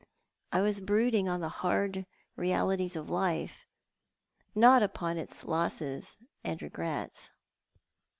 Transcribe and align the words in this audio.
I 0.51 0.61
was 0.61 0.81
brooding 0.81 1.29
on 1.29 1.41
the 1.41 1.47
hard 1.61 2.07
realities 2.35 2.95
of 2.95 3.07
life; 3.11 3.67
not 4.55 4.81
upon 4.81 5.19
its 5.19 5.43
losses 5.45 6.17
and 6.43 6.59
regrets." 6.59 7.31